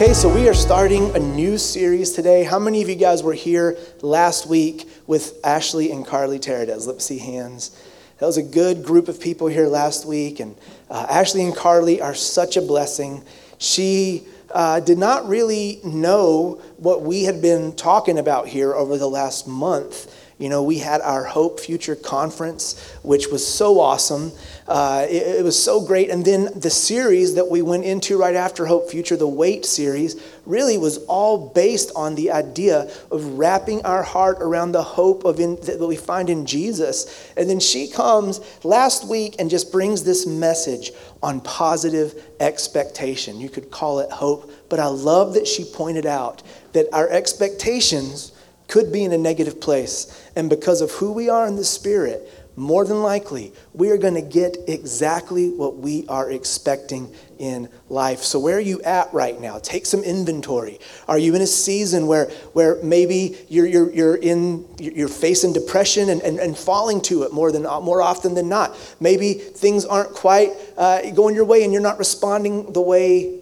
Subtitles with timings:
[0.00, 2.42] Okay, so we are starting a new series today.
[2.42, 6.86] How many of you guys were here last week with Ashley and Carly Teradez?
[6.86, 7.78] Let's see hands.
[8.16, 10.56] That was a good group of people here last week, and
[10.88, 13.22] uh, Ashley and Carly are such a blessing.
[13.58, 19.06] She uh, did not really know what we had been talking about here over the
[19.06, 20.10] last month.
[20.40, 24.32] You know, we had our Hope Future Conference, which was so awesome.
[24.66, 26.08] Uh, it, it, was so great.
[26.08, 30.18] And then the series that we went into right after Hope Future, the Wait series,
[30.46, 35.40] really was all based on the idea of wrapping our heart around the hope of
[35.40, 37.30] in, that we find in Jesus.
[37.36, 43.40] And then she comes last week and just brings this message on positive expectation.
[43.40, 48.32] You could call it hope, but I love that she pointed out that our expectations
[48.70, 50.29] could be in a negative place.
[50.36, 54.14] And because of who we are in the Spirit, more than likely, we are going
[54.14, 58.18] to get exactly what we are expecting in life.
[58.18, 59.58] So, where are you at right now?
[59.58, 60.78] Take some inventory.
[61.08, 66.10] Are you in a season where, where maybe you're, you're, you're, in, you're facing depression
[66.10, 68.76] and, and, and falling to it more, than, more often than not?
[69.00, 73.40] Maybe things aren't quite uh, going your way and you're not responding the way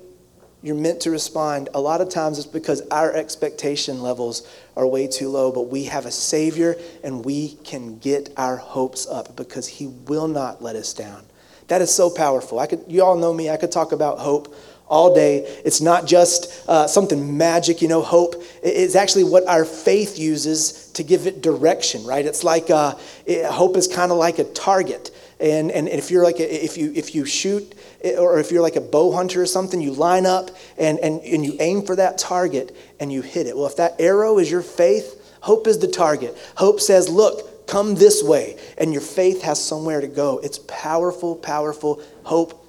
[0.63, 1.69] you're meant to respond.
[1.75, 5.85] A lot of times it's because our expectation levels are way too low, but we
[5.85, 10.77] have a Savior and we can get our hopes up because He will not let
[10.77, 11.25] us down.
[11.69, 12.59] That is so powerful.
[12.59, 14.55] I could, you all know me, I could talk about hope
[14.89, 15.41] all day.
[15.65, 18.35] It's not just uh, something magic, you know, hope.
[18.63, 22.25] It's actually what our faith uses to give it direction, right?
[22.25, 22.95] It's like uh,
[23.27, 25.11] it, hope is kind of like a target.
[25.39, 28.77] And, and if you're like a, if you if you shoot or if you're like
[28.77, 32.19] a bow hunter or something, you line up and, and, and you aim for that
[32.19, 33.57] target and you hit it.
[33.57, 36.37] Well, if that arrow is your faith, hope is the target.
[36.57, 38.57] Hope says, look, come this way.
[38.79, 40.39] And your faith has somewhere to go.
[40.39, 42.65] It's powerful, powerful hope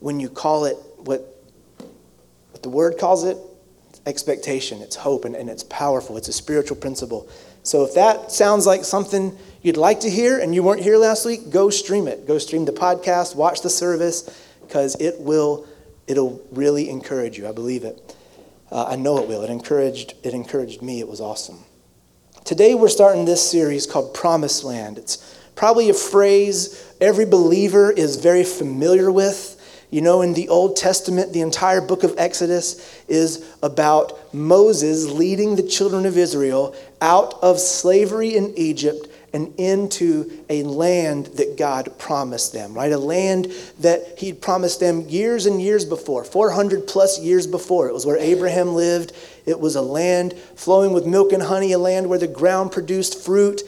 [0.00, 1.42] when you call it what,
[2.50, 3.38] what the word calls it
[4.04, 4.82] expectation.
[4.82, 6.16] It's hope and, and it's powerful.
[6.16, 7.28] It's a spiritual principle.
[7.62, 11.26] So if that sounds like something you'd like to hear and you weren't here last
[11.26, 12.26] week, go stream it.
[12.26, 15.66] Go stream the podcast, watch the service because it will
[16.06, 17.48] it'll really encourage you.
[17.48, 18.16] I believe it.
[18.70, 19.42] Uh, I know it will.
[19.42, 21.00] It encouraged it encouraged me.
[21.00, 21.64] It was awesome.
[22.44, 24.98] Today we're starting this series called Promised Land.
[24.98, 29.52] It's probably a phrase every believer is very familiar with.
[29.90, 35.54] You know, in the Old Testament, the entire book of Exodus is about Moses leading
[35.54, 41.98] the children of Israel out of slavery in Egypt and into a land that God
[41.98, 42.90] promised them, right?
[42.90, 47.86] A land that He'd promised them years and years before, 400 plus years before.
[47.86, 49.12] It was where Abraham lived.
[49.44, 53.22] It was a land flowing with milk and honey, a land where the ground produced
[53.22, 53.60] fruit.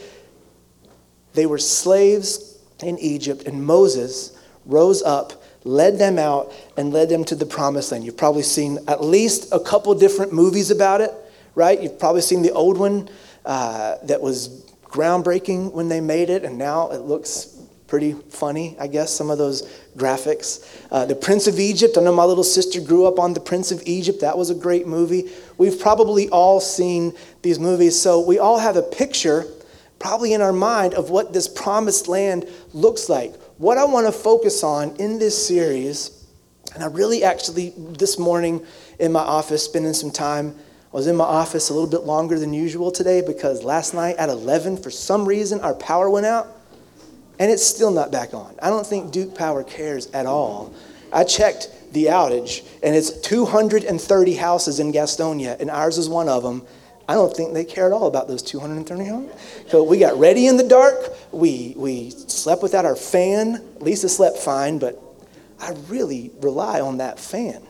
[1.34, 7.26] They were slaves in Egypt, and Moses rose up, led them out, and led them
[7.26, 8.04] to the promised land.
[8.04, 11.12] You've probably seen at least a couple different movies about it,
[11.54, 11.78] right?
[11.78, 13.10] You've probably seen the old one
[13.44, 17.54] uh, that was groundbreaking when they made it, and now it looks
[17.86, 19.62] pretty funny, I guess, some of those
[19.96, 20.64] graphics.
[20.90, 23.72] Uh, the Prince of Egypt, I know my little sister grew up on The Prince
[23.72, 24.20] of Egypt.
[24.20, 25.30] That was a great movie.
[25.56, 29.46] We've probably all seen these movies, so we all have a picture,
[29.98, 33.34] probably in our mind, of what this promised land looks like.
[33.56, 36.26] What I want to focus on in this series,
[36.74, 38.64] and I really actually, this morning
[38.98, 40.54] in my office, spending some time
[40.90, 44.16] I was in my office a little bit longer than usual today because last night
[44.16, 46.48] at 11, for some reason, our power went out
[47.38, 48.54] and it's still not back on.
[48.62, 50.72] I don't think Duke Power cares at all.
[51.12, 56.42] I checked the outage and it's 230 houses in Gastonia and ours is one of
[56.42, 56.66] them.
[57.06, 59.32] I don't think they care at all about those 230 homes.
[59.68, 60.96] So we got ready in the dark.
[61.32, 63.62] We, we slept without our fan.
[63.80, 65.02] Lisa slept fine, but
[65.60, 67.62] I really rely on that fan.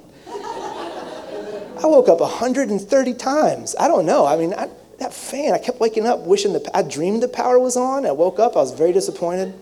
[1.83, 3.77] I woke up 130 times.
[3.78, 4.27] I don't know.
[4.27, 4.69] I mean, I,
[4.99, 8.05] that fan, I kept waking up wishing the, I dreamed the power was on.
[8.05, 9.55] I woke up, I was very disappointed.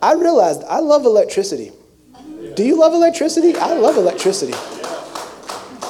[0.00, 1.72] I realized I love electricity.
[2.54, 3.54] Do you love electricity?
[3.56, 4.54] I love electricity.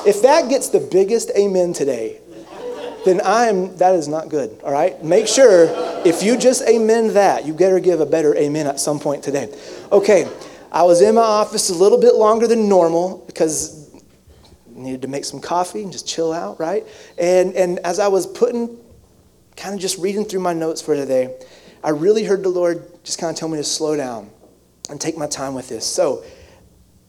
[0.08, 2.20] If that gets the biggest amen today,
[3.04, 5.02] then I am, that is not good, all right?
[5.04, 5.68] Make sure
[6.04, 9.54] if you just amen that, you better give a better amen at some point today.
[9.92, 10.28] Okay,
[10.72, 13.85] I was in my office a little bit longer than normal because
[14.76, 16.86] needed to make some coffee and just chill out, right?
[17.18, 18.76] And, and as I was putting,
[19.56, 21.36] kind of just reading through my notes for today,
[21.82, 24.30] I really heard the Lord just kind of tell me to slow down
[24.90, 25.86] and take my time with this.
[25.86, 26.24] So,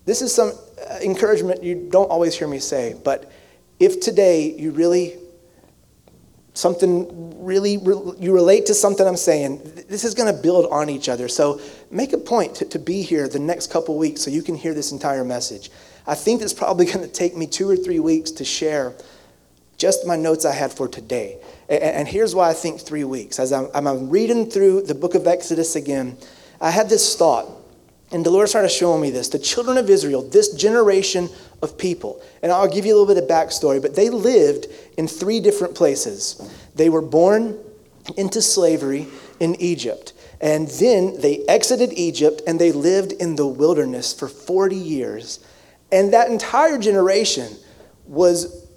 [0.06, 0.54] this is some
[0.90, 3.30] uh, encouragement you don't always hear me say, but
[3.80, 5.18] if today you really
[6.58, 7.74] something really
[8.20, 11.62] you relate to something i'm saying this is going to build on each other so
[11.92, 14.74] make a point to, to be here the next couple weeks so you can hear
[14.74, 15.70] this entire message
[16.08, 18.94] I think it's probably going to take me two or three weeks to share
[19.78, 21.38] just my notes I had for today.
[21.70, 23.40] And here's why I think three weeks.
[23.40, 26.18] As I'm, I'm reading through the book of Exodus again,
[26.60, 27.48] I had this thought,
[28.12, 29.30] and the Lord started showing me this.
[29.30, 31.30] The children of Israel, this generation
[31.62, 34.68] of people, and I'll give you a little bit of backstory, but they lived
[34.98, 36.42] in three different places.
[36.74, 37.60] They were born
[38.16, 39.08] into slavery
[39.40, 40.14] in Egypt.
[40.40, 45.40] And then they exited Egypt and they lived in the wilderness for 40 years.
[45.92, 47.56] And that entire generation
[48.06, 48.68] was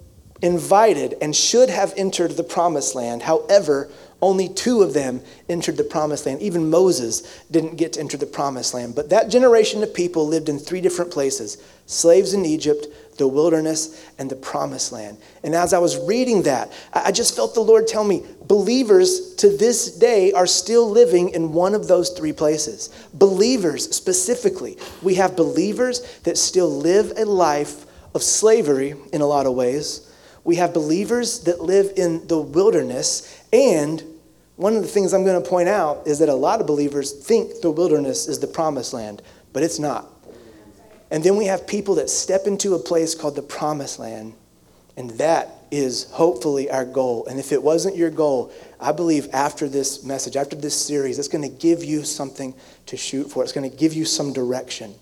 [0.41, 3.23] invited and should have entered the promised land.
[3.23, 3.89] However,
[4.21, 6.41] only two of them entered the promised land.
[6.41, 8.95] Even Moses didn't get to enter the promised land.
[8.95, 12.87] But that generation of people lived in three different places slaves in Egypt,
[13.21, 15.17] the wilderness, and the promised land.
[15.43, 19.55] And as I was reading that, I just felt the Lord tell me believers to
[19.55, 22.89] this day are still living in one of those three places.
[23.13, 24.77] Believers specifically.
[25.03, 27.85] We have believers that still live a life
[28.15, 30.11] of slavery in a lot of ways.
[30.43, 33.45] We have believers that live in the wilderness.
[33.53, 34.03] And
[34.55, 37.13] one of the things I'm going to point out is that a lot of believers
[37.13, 39.21] think the wilderness is the promised land,
[39.53, 40.07] but it's not.
[41.11, 44.33] And then we have people that step into a place called the promised land,
[44.95, 47.25] and that is hopefully our goal.
[47.27, 51.27] And if it wasn't your goal, I believe after this message, after this series, it's
[51.27, 52.53] going to give you something
[52.87, 53.43] to shoot for.
[53.43, 54.95] It's going to give you some direction.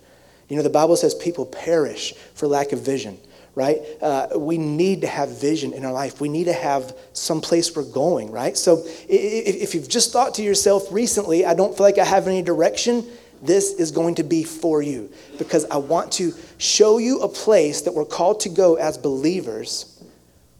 [0.47, 3.19] You know, the Bible says people perish for lack of vision,
[3.53, 3.79] right?
[4.01, 6.19] Uh, we need to have vision in our life.
[6.19, 8.57] We need to have some place we're going, right?
[8.57, 12.41] So if you've just thought to yourself recently, I don't feel like I have any
[12.41, 13.05] direction,
[13.41, 17.81] this is going to be for you because I want to show you a place
[17.81, 20.01] that we're called to go as believers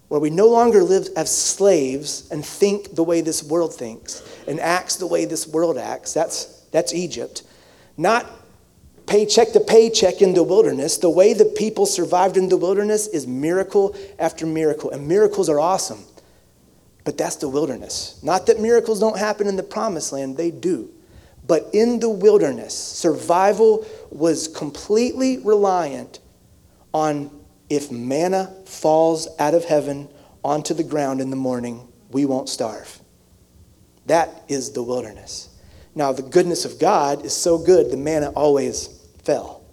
[0.08, 4.60] where we no longer live as slaves and think the way this world thinks and
[4.60, 6.14] acts the way this world acts.
[6.14, 7.44] That's, that's Egypt.
[7.96, 8.26] Not
[9.06, 10.98] paycheck to paycheck in the wilderness.
[10.98, 15.60] The way the people survived in the wilderness is miracle after miracle, and miracles are
[15.60, 16.04] awesome.
[17.04, 18.20] But that's the wilderness.
[18.24, 20.90] Not that miracles don't happen in the promised land, they do.
[21.50, 26.20] But in the wilderness, survival was completely reliant
[26.94, 27.32] on
[27.72, 30.10] if manna falls out of heaven
[30.44, 33.00] onto the ground in the morning, we won't starve.
[34.06, 35.50] That is the wilderness.
[35.96, 38.88] Now, the goodness of God is so good, the manna always
[39.24, 39.64] fell.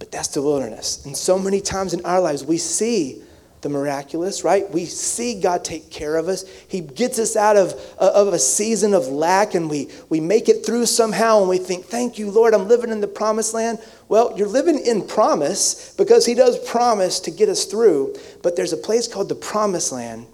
[0.00, 1.06] But that's the wilderness.
[1.06, 3.22] And so many times in our lives, we see
[3.60, 4.70] the miraculous, right?
[4.70, 6.44] We see God take care of us.
[6.68, 10.64] He gets us out of, of a season of lack and we, we make it
[10.64, 13.78] through somehow and we think, Thank you, Lord, I'm living in the promised land.
[14.08, 18.72] Well, you're living in promise because He does promise to get us through, but there's
[18.72, 20.26] a place called the promised land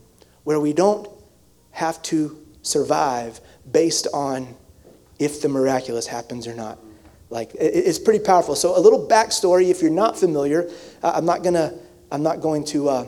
[0.44, 1.08] where we don't
[1.70, 4.54] have to survive based on
[5.18, 6.78] if the miraculous happens or not.
[7.30, 8.54] Like, it's pretty powerful.
[8.54, 10.70] So, a little backstory if you're not familiar,
[11.02, 11.74] I'm not going to
[12.10, 13.06] I'm not going to uh,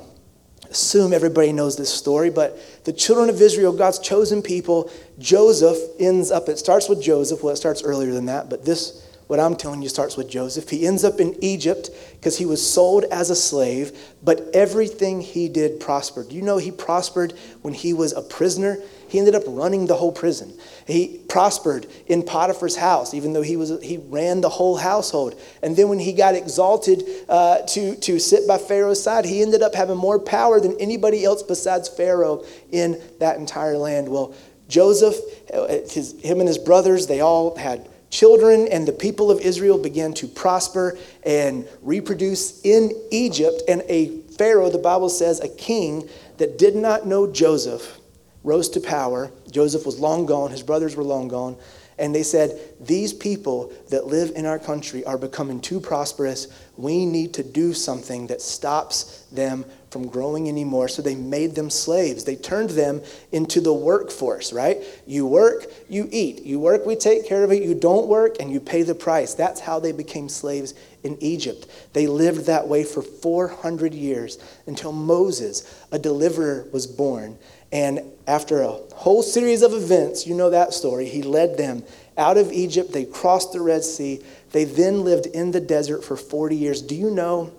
[0.71, 6.31] assume everybody knows this story, but the children of Israel, God's chosen people, Joseph ends
[6.31, 7.43] up, it starts with Joseph.
[7.43, 10.71] Well, it starts earlier than that, but this, what I'm telling you, starts with Joseph.
[10.71, 13.93] He ends up in Egypt because he was sold as a slave,
[14.23, 16.33] but everything he did prospered.
[16.33, 17.33] You know he prospered
[17.63, 18.79] when he was a prisoner?
[19.09, 20.57] He ended up running the whole prison.
[20.87, 25.41] He prospered in Potiphar's house, even though he, was, he ran the whole household.
[25.63, 29.63] And then when he got exalted uh, to, to sit by Pharaoh's side, he ended
[29.63, 34.09] up having more power than anybody else besides Pharaoh in that entire land.
[34.09, 34.35] Well,
[34.69, 35.17] Joseph,
[35.53, 39.77] uh, his, him and his brothers, they all had children, and the people of Israel
[39.77, 43.63] began to prosper and reproduce in Egypt.
[43.69, 46.09] And a Pharaoh, the Bible says, a king
[46.39, 47.99] that did not know Joseph
[48.43, 49.31] rose to power.
[49.51, 51.57] Joseph was long gone, his brothers were long gone.
[51.99, 56.49] And they said, These people that live in our country are becoming too prosperous.
[56.77, 60.89] We need to do something that stops them from growing anymore.
[60.89, 62.25] So they made them slaves.
[62.25, 63.03] They turned them
[63.33, 64.79] into the workforce, right?
[65.07, 66.43] You work, you eat.
[66.43, 67.63] You work, we take care of it.
[67.63, 69.35] You don't work, and you pay the price.
[69.35, 71.67] That's how they became slaves in Egypt.
[71.93, 77.39] They lived that way for 400 years until Moses, a deliverer, was born.
[77.73, 81.85] And after a whole series of events, you know that story, he led them
[82.19, 82.93] out of Egypt.
[82.93, 84.23] They crossed the Red Sea.
[84.53, 86.83] They then lived in the desert for 40 years.
[86.83, 87.53] Do you know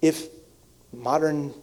[0.00, 0.28] if
[0.92, 1.54] modern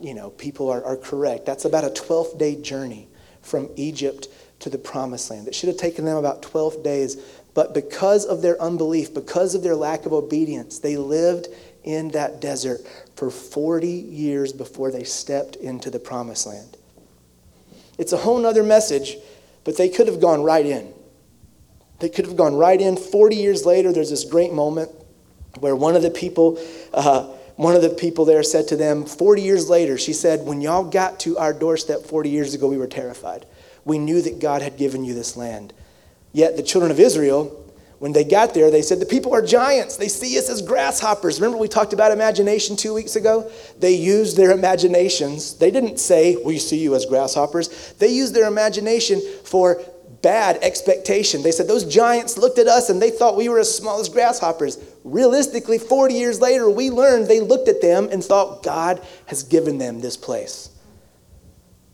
[0.00, 1.46] you know, people are, are correct?
[1.46, 3.08] That's about a 12 day journey
[3.42, 4.28] from Egypt
[4.60, 5.48] to the promised land.
[5.48, 7.16] It should have taken them about 12 days.
[7.54, 11.48] But because of their unbelief, because of their lack of obedience, they lived
[11.84, 12.80] in that desert
[13.16, 16.76] for 40 years before they stepped into the promised land.
[17.96, 19.16] It's a whole nother message,
[19.64, 20.92] but they could have gone right in.
[21.98, 22.96] They could have gone right in.
[22.96, 24.90] 40 years later, there's this great moment
[25.58, 26.60] where one of the people,
[26.94, 27.28] uh,
[27.58, 30.84] one of the people there said to them 40 years later, she said, When y'all
[30.84, 33.46] got to our doorstep 40 years ago, we were terrified.
[33.84, 35.72] We knew that God had given you this land.
[36.32, 37.46] Yet the children of Israel,
[37.98, 39.96] when they got there, they said, The people are giants.
[39.96, 41.40] They see us as grasshoppers.
[41.40, 43.50] Remember, we talked about imagination two weeks ago?
[43.80, 45.54] They used their imaginations.
[45.54, 47.92] They didn't say, We see you as grasshoppers.
[47.94, 49.82] They used their imagination for
[50.22, 51.42] bad expectation.
[51.42, 54.08] They said, Those giants looked at us and they thought we were as small as
[54.08, 54.78] grasshoppers.
[55.04, 59.78] Realistically, 40 years later, we learned they looked at them and thought God has given
[59.78, 60.70] them this place.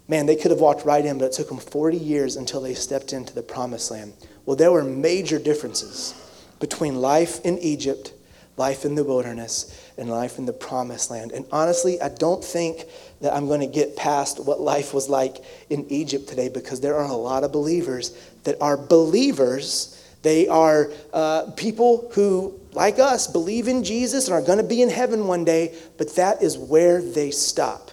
[0.06, 2.74] Man, they could have walked right in, but it took them 40 years until they
[2.74, 4.12] stepped into the promised land.
[4.44, 6.14] Well, there were major differences
[6.60, 8.12] between life in Egypt,
[8.56, 11.32] life in the wilderness, and life in the promised land.
[11.32, 12.84] And honestly, I don't think
[13.20, 15.38] that I'm going to get past what life was like
[15.70, 20.02] in Egypt today because there are a lot of believers that are believers.
[20.22, 24.82] They are uh, people who, like us, believe in Jesus and are going to be
[24.82, 27.90] in heaven one day, but that is where they stop.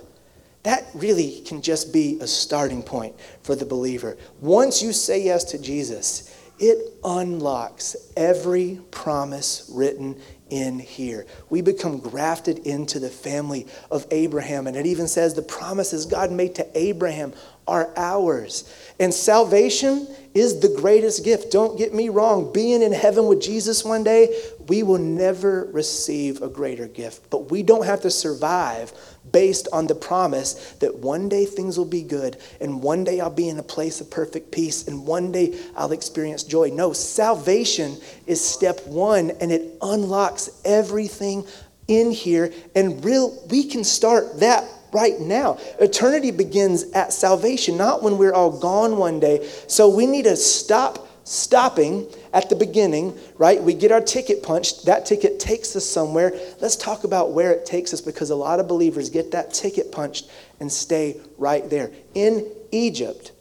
[0.63, 4.17] That really can just be a starting point for the believer.
[4.41, 11.25] Once you say yes to Jesus, it unlocks every promise written in here.
[11.49, 14.67] We become grafted into the family of Abraham.
[14.67, 17.33] And it even says the promises God made to Abraham
[17.71, 18.69] are ours.
[18.99, 21.51] And salvation is the greatest gift.
[21.51, 22.51] Don't get me wrong.
[22.51, 24.37] Being in heaven with Jesus one day,
[24.67, 27.29] we will never receive a greater gift.
[27.29, 28.91] But we don't have to survive
[29.31, 33.29] based on the promise that one day things will be good and one day I'll
[33.29, 36.69] be in a place of perfect peace and one day I'll experience joy.
[36.69, 37.97] No, salvation
[38.27, 41.45] is step one and it unlocks everything
[41.87, 45.57] in here and real we can start that right now.
[45.79, 49.47] Eternity begins at salvation, not when we're all gone one day.
[49.67, 53.61] So we need to stop stopping at the beginning, right?
[53.61, 54.85] We get our ticket punched.
[54.85, 56.33] That ticket takes us somewhere.
[56.59, 59.91] Let's talk about where it takes us because a lot of believers get that ticket
[59.91, 60.29] punched
[60.59, 61.91] and stay right there.
[62.15, 63.31] In Egypt,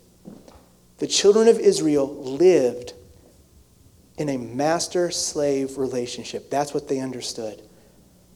[0.98, 2.92] the children of Israel lived
[4.18, 6.50] in a master slave relationship.
[6.50, 7.62] That's what they understood.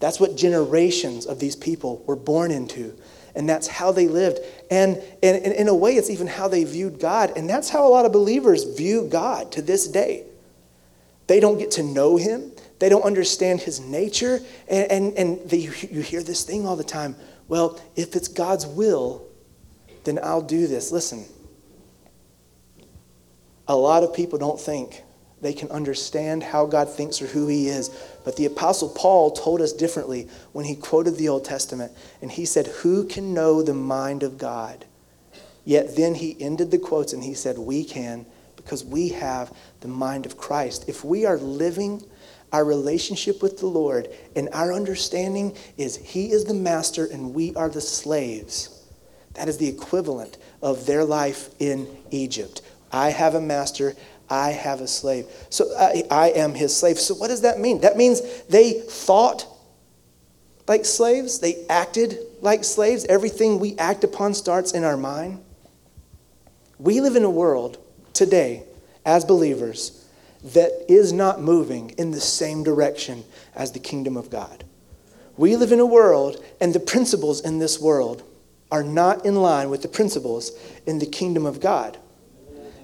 [0.00, 2.96] That's what generations of these people were born into
[3.34, 4.38] and that's how they lived.
[4.70, 7.32] And, and, and, in a way, it's even how they viewed God.
[7.36, 10.24] And that's how a lot of believers view God to this day.
[11.26, 14.40] They don't get to know Him, they don't understand His nature.
[14.68, 18.66] And, and, and they, you hear this thing all the time well, if it's God's
[18.66, 19.26] will,
[20.04, 20.90] then I'll do this.
[20.90, 21.24] Listen,
[23.68, 25.02] a lot of people don't think
[25.40, 27.90] they can understand how God thinks or who He is.
[28.24, 31.92] But the Apostle Paul told us differently when he quoted the Old Testament.
[32.22, 34.86] And he said, Who can know the mind of God?
[35.64, 38.26] Yet then he ended the quotes and he said, We can
[38.56, 40.88] because we have the mind of Christ.
[40.88, 42.02] If we are living
[42.52, 47.54] our relationship with the Lord and our understanding is He is the master and we
[47.56, 48.84] are the slaves,
[49.34, 52.62] that is the equivalent of their life in Egypt.
[52.92, 53.96] I have a master,
[54.28, 55.26] I have a slave.
[55.50, 56.98] So I, I, am his slave.
[56.98, 57.82] So what does that mean?
[57.82, 59.46] That means they thought
[60.66, 63.04] like slaves, they acted like slaves.
[63.06, 65.42] Everything we act upon starts in our mind.
[66.78, 67.78] We live in a world
[68.14, 68.64] today
[69.04, 70.06] as believers
[70.42, 74.64] that is not moving in the same direction as the kingdom of God.
[75.36, 78.22] We live in a world, and the principles in this world
[78.70, 80.52] are not in line with the principles
[80.86, 81.98] in the kingdom of God.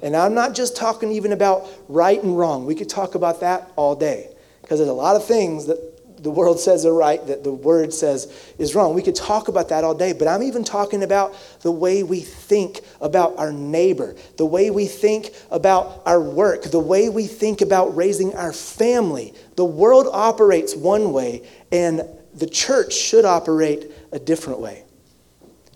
[0.02, 2.66] And I'm not just talking even about right and wrong.
[2.66, 4.30] We could talk about that all day
[4.62, 7.92] because there's a lot of things that the world says are right that the word
[7.92, 8.94] says is wrong.
[8.94, 12.20] We could talk about that all day, but I'm even talking about the way we
[12.20, 17.60] think about our neighbor, the way we think about our work, the way we think
[17.60, 19.34] about raising our family.
[19.56, 22.02] The world operates one way, and
[22.34, 24.84] the church should operate a different way.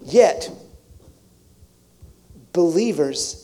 [0.02, 0.50] Yet,
[2.52, 3.43] believers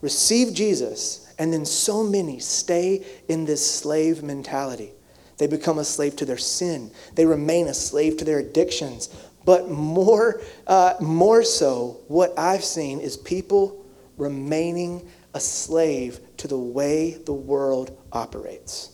[0.00, 4.92] receive Jesus, and then so many stay in this slave mentality.
[5.38, 6.90] They become a slave to their sin.
[7.14, 9.08] They remain a slave to their addictions.
[9.44, 13.84] But more, uh, more so, what I've seen is people
[14.16, 18.90] remaining a slave to the way the world operates.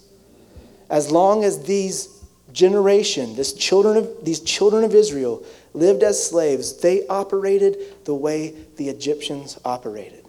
[0.90, 6.76] As long as these generation, this children of, these children of Israel lived as slaves,
[6.80, 10.23] they operated the way the Egyptians operated.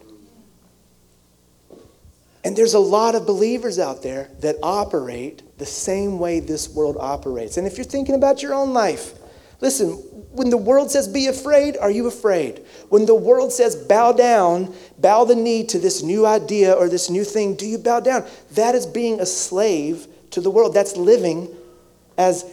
[2.46, 6.96] And there's a lot of believers out there that operate the same way this world
[6.96, 7.56] operates.
[7.56, 9.14] And if you're thinking about your own life,
[9.60, 9.94] listen,
[10.30, 12.64] when the world says be afraid, are you afraid?
[12.88, 17.10] When the world says bow down, bow the knee to this new idea or this
[17.10, 18.24] new thing, do you bow down?
[18.52, 20.72] That is being a slave to the world.
[20.72, 21.48] That's living
[22.16, 22.44] as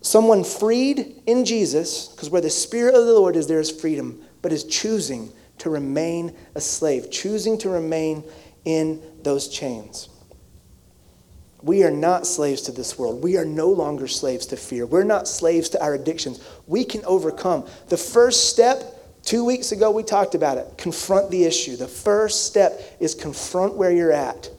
[0.00, 4.22] someone freed in Jesus, because where the Spirit of the Lord is, there is freedom,
[4.40, 8.24] but is choosing to remain a slave, choosing to remain
[8.64, 10.08] in those chains.
[11.62, 13.22] We are not slaves to this world.
[13.22, 14.86] We are no longer slaves to fear.
[14.86, 16.42] We're not slaves to our addictions.
[16.66, 17.66] We can overcome.
[17.88, 18.82] The first step,
[19.22, 21.76] two weeks ago, we talked about it confront the issue.
[21.76, 24.50] The first step is confront where you're at.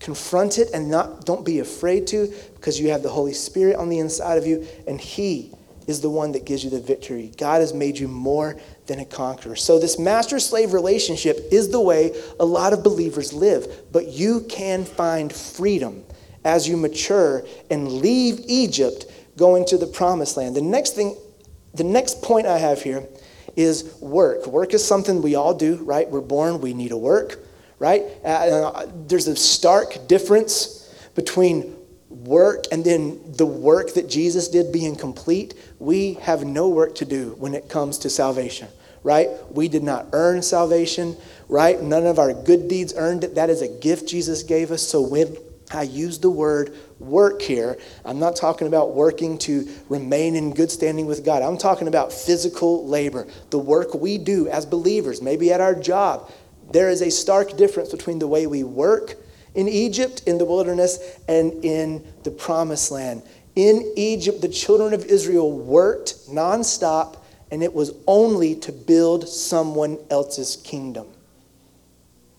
[0.00, 3.88] Confront it and not, don't be afraid to because you have the Holy Spirit on
[3.88, 5.50] the inside of you, and He
[5.86, 7.32] is the one that gives you the victory.
[7.36, 9.56] God has made you more than a conqueror.
[9.56, 14.42] So, this master slave relationship is the way a lot of believers live, but you
[14.48, 16.04] can find freedom
[16.44, 20.54] as you mature and leave Egypt going to the promised land.
[20.54, 21.16] The next thing,
[21.74, 23.06] the next point I have here
[23.56, 24.46] is work.
[24.46, 26.08] Work is something we all do, right?
[26.08, 27.38] We're born, we need to work
[27.78, 28.02] right?
[28.24, 31.76] Uh, there's a stark difference between
[32.08, 35.54] work and then the work that Jesus did being complete.
[35.84, 38.68] We have no work to do when it comes to salvation,
[39.02, 39.28] right?
[39.50, 41.14] We did not earn salvation,
[41.46, 41.78] right?
[41.80, 43.34] None of our good deeds earned it.
[43.34, 44.82] That is a gift Jesus gave us.
[44.82, 45.36] So when
[45.70, 50.70] I use the word work here, I'm not talking about working to remain in good
[50.70, 51.42] standing with God.
[51.42, 56.32] I'm talking about physical labor, the work we do as believers, maybe at our job,
[56.72, 59.16] there is a stark difference between the way we work
[59.54, 60.98] in Egypt, in the wilderness,
[61.28, 63.22] and in the promised land.
[63.56, 67.18] In Egypt, the children of Israel worked nonstop,
[67.50, 71.06] and it was only to build someone else's kingdom.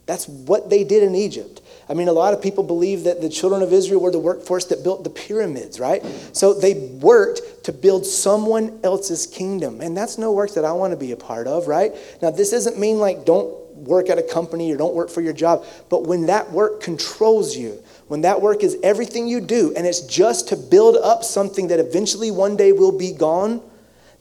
[0.05, 1.61] That's what they did in Egypt.
[1.89, 4.65] I mean, a lot of people believe that the children of Israel were the workforce
[4.65, 6.03] that built the pyramids, right?
[6.33, 9.81] So they worked to build someone else's kingdom.
[9.81, 11.93] And that's no work that I want to be a part of, right?
[12.21, 15.33] Now, this doesn't mean like don't work at a company or don't work for your
[15.33, 15.65] job.
[15.89, 20.01] But when that work controls you, when that work is everything you do, and it's
[20.01, 23.61] just to build up something that eventually one day will be gone,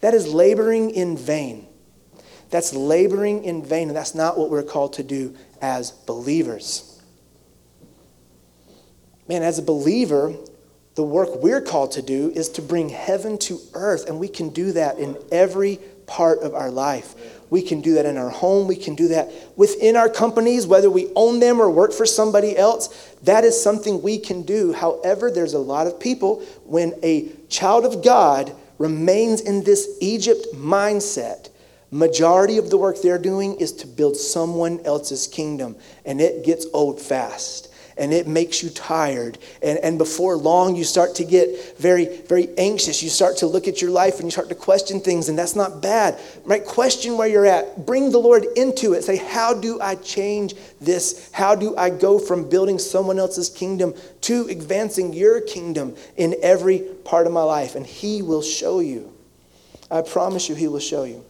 [0.00, 1.66] that is laboring in vain.
[2.50, 7.00] That's laboring in vain, and that's not what we're called to do as believers.
[9.28, 10.34] Man, as a believer,
[10.94, 14.50] the work we're called to do is to bring heaven to earth, and we can
[14.50, 17.14] do that in every part of our life.
[17.54, 18.66] We can do that in our home.
[18.66, 22.58] We can do that within our companies, whether we own them or work for somebody
[22.58, 22.88] else.
[23.22, 24.72] That is something we can do.
[24.72, 30.48] However, there's a lot of people, when a child of God remains in this Egypt
[30.52, 31.50] mindset,
[31.92, 36.66] majority of the work they're doing is to build someone else's kingdom, and it gets
[36.72, 39.38] old fast and it makes you tired.
[39.62, 43.02] And, and before long, you start to get very, very anxious.
[43.02, 45.54] You start to look at your life and you start to question things, and that's
[45.54, 46.64] not bad, right?
[46.64, 47.86] Question where you're at.
[47.86, 49.04] Bring the Lord into it.
[49.04, 51.30] Say, How do I change this?
[51.32, 56.80] How do I go from building someone else's kingdom to advancing your kingdom in every
[57.04, 57.74] part of my life?
[57.74, 59.12] And He will show you.
[59.90, 61.24] I promise you, He will show you.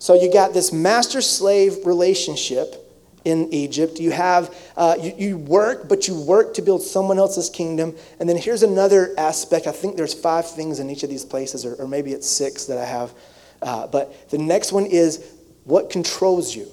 [0.00, 2.87] So you got this master slave relationship
[3.28, 4.00] in Egypt.
[4.00, 7.94] You have uh, you, you work, but you work to build someone else's kingdom.
[8.18, 9.66] And then here's another aspect.
[9.66, 12.64] I think there's five things in each of these places, or, or maybe it's six
[12.66, 13.12] that I have.
[13.60, 15.24] Uh, but the next one is
[15.64, 16.66] what controls you.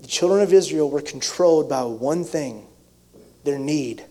[0.00, 2.66] The children of Israel were controlled by one thing:
[3.44, 4.04] their need.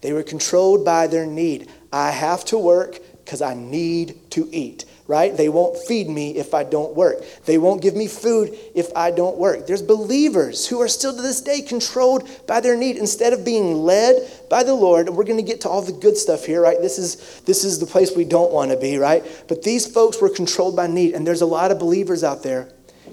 [0.00, 1.70] They were controlled by their need.
[1.92, 5.36] I have to work because I need to eat right?
[5.36, 7.22] They won't feed me if I don't work.
[7.44, 9.66] They won't give me food if I don't work.
[9.66, 13.74] There's believers who are still to this day controlled by their need instead of being
[13.74, 15.10] led by the Lord.
[15.10, 16.80] We're going to get to all the good stuff here, right?
[16.80, 19.24] This is this is the place we don't want to be, right?
[19.46, 22.70] But these folks were controlled by need and there's a lot of believers out there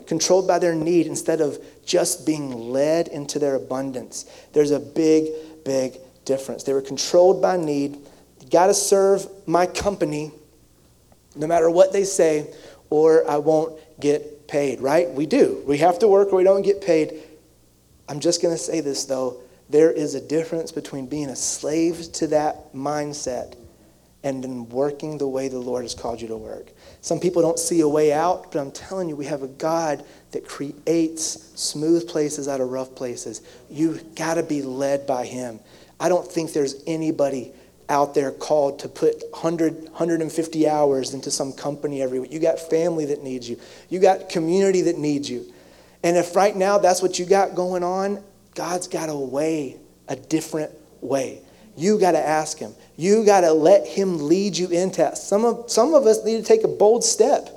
[0.08, 4.26] controlled by their need instead of just being led into their abundance.
[4.54, 5.30] There's a big
[5.66, 6.64] big difference.
[6.64, 7.98] They were controlled by need.
[8.50, 10.32] Got to serve my company
[11.36, 12.54] no matter what they say,
[12.89, 15.10] or I won't get paid, right?
[15.10, 15.63] We do.
[15.65, 17.22] We have to work or we don't get paid.
[18.10, 19.41] I'm just going to say this, though.
[19.70, 23.56] There is a difference between being a slave to that mindset
[24.24, 26.67] and then working the way the Lord has called you to work.
[27.00, 30.04] Some people don't see a way out, but I'm telling you, we have a God
[30.32, 33.41] that creates smooth places out of rough places.
[33.70, 35.60] You've got to be led by Him.
[36.00, 37.54] I don't think there's anybody
[37.89, 42.32] out there called to put 100, 150 hours into some company every week.
[42.32, 43.60] You got family that needs you.
[43.89, 45.52] You got community that needs you.
[46.04, 48.24] And if right now that's what you got going on,
[48.56, 51.41] God's got a way, a different way.
[51.78, 52.74] You got to ask Him.
[52.98, 55.15] You got to let Him lead you into.
[55.15, 57.50] Some of, some of us need to take a bold step,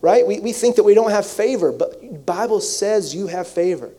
[0.00, 0.26] right?
[0.26, 3.90] We, we think that we don't have favor, but Bible says you have favor.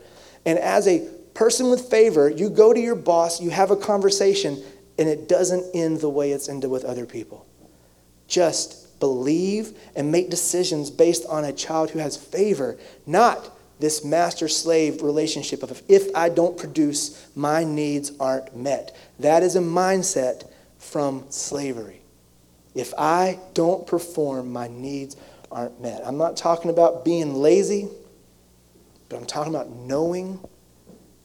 [0.46, 4.62] And as a person with favor, you go to your boss, you have a conversation,
[5.02, 7.48] and it doesn't end the way it's ended with other people.
[8.28, 14.48] Just believe and make decisions based on a child who has favor, not this master
[14.48, 18.96] slave relationship of if I don't produce, my needs aren't met.
[19.18, 22.02] That is a mindset from slavery.
[22.76, 25.18] If I don't perform, my needs
[25.52, 26.06] aren't met.
[26.06, 27.90] I'm not talking about being lazy,
[29.10, 30.40] but I'm talking about knowing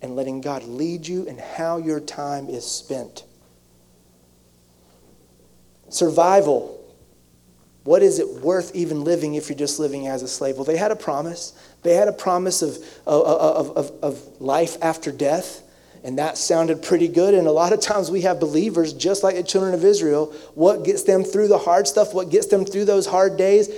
[0.00, 3.24] and letting God lead you in how your time is spent.
[5.96, 6.74] Survival.
[7.84, 10.56] What is it worth even living if you're just living as a slave?
[10.56, 11.54] Well, they had a promise.
[11.82, 15.62] They had a promise of, of, of, of, life after death,
[16.04, 17.32] and that sounded pretty good.
[17.32, 20.84] And a lot of times we have believers, just like the children of Israel, what
[20.84, 23.70] gets them through the hard stuff, what gets them through those hard days?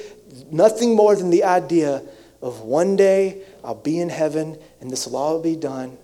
[0.50, 2.02] Nothing more than the idea
[2.42, 5.96] of one day I'll be in heaven and this will all be done.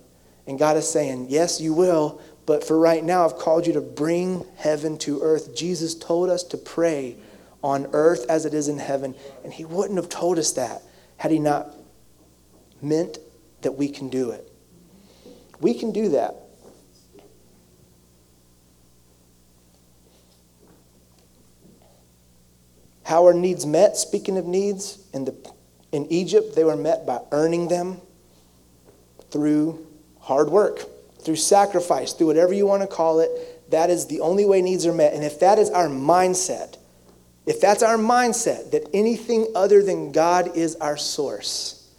[0.47, 3.81] And God is saying, Yes, you will, but for right now, I've called you to
[3.81, 5.55] bring heaven to earth.
[5.55, 7.17] Jesus told us to pray
[7.63, 10.83] on earth as it is in heaven, and He wouldn't have told us that
[11.17, 11.75] had He not
[12.81, 13.17] meant
[13.61, 14.51] that we can do it.
[15.59, 16.35] We can do that.
[23.03, 23.97] How are needs met?
[23.97, 25.35] Speaking of needs, in, the,
[25.91, 28.01] in Egypt, they were met by earning them
[29.29, 29.85] through
[30.19, 30.81] hard work,
[31.25, 33.31] through sacrifice, through whatever you want to call it.
[33.71, 35.13] That is the only way needs are met.
[35.13, 36.77] And if that is our mindset,
[37.45, 41.89] if that's our mindset, that anything other than God is our source,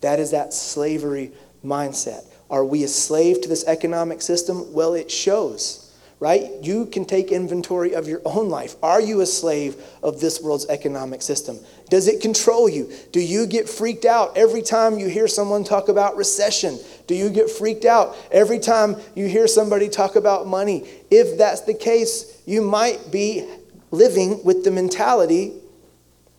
[0.00, 1.32] that is that slavery
[1.64, 2.24] mindset.
[2.50, 4.72] Are we a slave to this economic system?
[4.72, 5.79] Well, it shows
[6.20, 6.50] right?
[6.60, 8.76] You can take inventory of your own life.
[8.82, 11.58] Are you a slave of this world's economic system?
[11.88, 12.92] Does it control you?
[13.10, 16.78] Do you get freaked out every time you hear someone talk about recession?
[17.06, 20.86] Do you get freaked out every time you hear somebody talk about money?
[21.10, 23.48] If that's the case, you might be
[23.90, 25.54] living with the mentality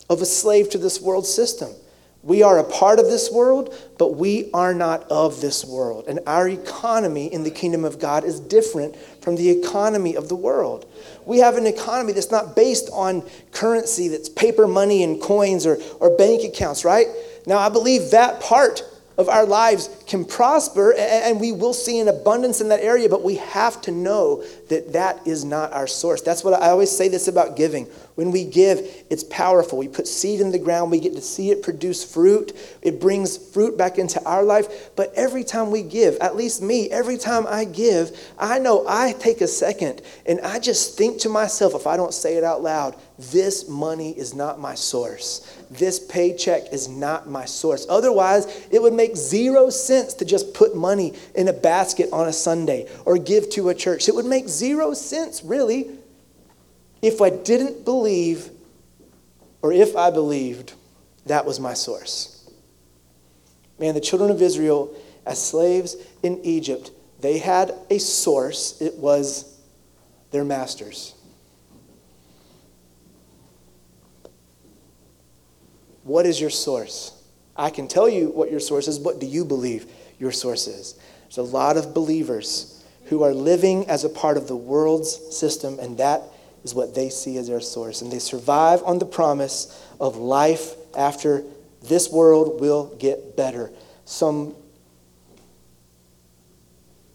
[0.08, 1.70] of a slave to this world system.
[2.22, 6.04] We are a part of this world, but we are not of this world.
[6.06, 10.36] And our economy in the kingdom of God is different from the economy of the
[10.36, 10.86] world.
[11.26, 15.78] We have an economy that's not based on currency, that's paper money and coins or,
[15.98, 17.08] or bank accounts, right?
[17.46, 18.82] Now, I believe that part
[19.18, 23.22] of our lives can prosper and we will see an abundance in that area, but
[23.22, 26.22] we have to know that that is not our source.
[26.22, 27.86] That's what I always say this about giving.
[28.14, 29.78] When we give, it's powerful.
[29.78, 32.52] We put seed in the ground, we get to see it produce fruit.
[32.82, 34.90] It brings fruit back into our life.
[34.96, 39.12] But every time we give, at least me, every time I give, I know I
[39.12, 42.62] take a second and I just think to myself, if I don't say it out
[42.62, 42.96] loud,
[43.30, 45.56] this money is not my source.
[45.70, 47.86] This paycheck is not my source.
[47.88, 52.32] Otherwise, it would make zero sense to just put money in a basket on a
[52.32, 54.08] Sunday or give to a church.
[54.08, 55.98] It would make zero sense, really
[57.02, 58.48] if I didn't believe,
[59.60, 60.72] or if I believed,
[61.26, 62.48] that was my source.
[63.78, 68.80] Man, the children of Israel, as slaves in Egypt, they had a source.
[68.80, 69.58] It was
[70.30, 71.14] their masters.
[76.04, 77.12] What is your source?
[77.56, 78.98] I can tell you what your source is.
[78.98, 79.86] What do you believe
[80.18, 80.98] your source is?
[81.24, 85.78] There's a lot of believers who are living as a part of the world's system,
[85.78, 86.22] and that
[86.64, 88.02] is what they see as their source.
[88.02, 91.44] And they survive on the promise of life after
[91.82, 93.70] this world will get better.
[94.04, 94.54] Some,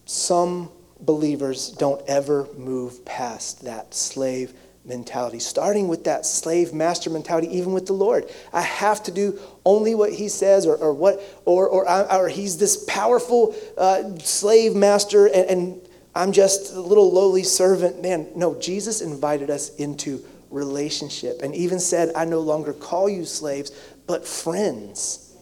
[0.06, 0.69] some
[1.00, 4.54] believers don't ever move past that slave
[4.88, 8.30] mentality, starting with that slave master mentality, even with the Lord.
[8.54, 12.58] I have to do only what He says, or, or what, or, or, or He's
[12.58, 15.82] this powerful uh, slave master, and, and
[16.15, 18.02] I'm just a little lowly servant.
[18.02, 23.26] Man, no, Jesus invited us into relationship and even said, I no longer call you
[23.26, 23.71] slaves,
[24.08, 25.36] but friends.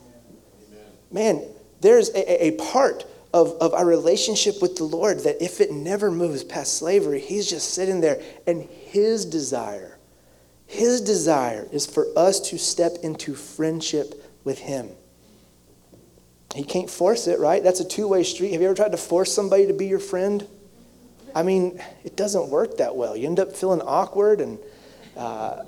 [1.12, 1.44] Man,
[1.82, 6.10] there's a, a part of, of our relationship with the Lord that if it never
[6.10, 8.22] moves past slavery, He's just sitting there.
[8.48, 9.98] And His desire,
[10.68, 14.90] His desire is for us to step into friendship with Him.
[16.56, 17.62] He can't force it, right?
[17.62, 18.54] That's a two way street.
[18.54, 20.48] Have you ever tried to force somebody to be your friend?
[21.36, 23.18] I mean, it doesn't work that well.
[23.18, 24.40] You end up feeling awkward.
[24.40, 24.60] And
[25.18, 25.66] uh,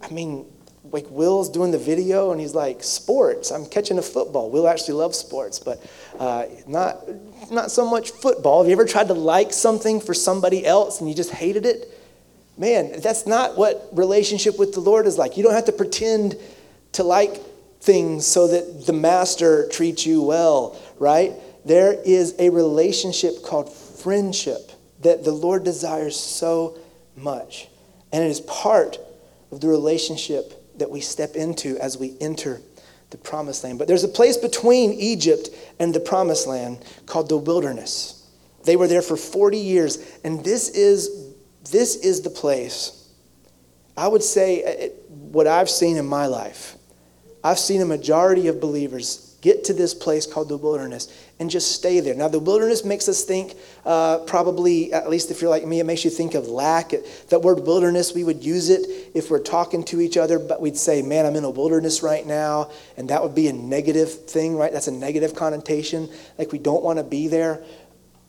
[0.00, 0.46] I mean,
[0.84, 4.50] like Will's doing the video and he's like, sports, I'm catching a football.
[4.50, 5.84] Will actually loves sports, but
[6.18, 7.04] uh, not,
[7.50, 8.62] not so much football.
[8.62, 11.92] Have you ever tried to like something for somebody else and you just hated it?
[12.58, 15.36] Man, that's not what relationship with the Lord is like.
[15.36, 16.36] You don't have to pretend
[16.92, 17.36] to like
[17.80, 21.34] things so that the master treats you well, right?
[21.64, 26.78] There is a relationship called friendship that the Lord desires so
[27.16, 27.68] much.
[28.12, 28.98] And it is part
[29.50, 32.60] of the relationship that we step into as we enter
[33.10, 33.78] the promised land.
[33.78, 38.28] But there's a place between Egypt and the promised land called the wilderness.
[38.64, 41.25] They were there for 40 years, and this is,
[41.70, 43.08] this is the place,
[43.96, 46.76] I would say, uh, what I've seen in my life.
[47.42, 51.06] I've seen a majority of believers get to this place called the wilderness
[51.38, 52.14] and just stay there.
[52.14, 55.84] Now, the wilderness makes us think, uh, probably, at least if you're like me, it
[55.84, 56.92] makes you think of lack.
[57.28, 60.76] That word wilderness, we would use it if we're talking to each other, but we'd
[60.76, 62.70] say, man, I'm in a wilderness right now.
[62.96, 64.72] And that would be a negative thing, right?
[64.72, 66.08] That's a negative connotation.
[66.38, 67.62] Like we don't want to be there.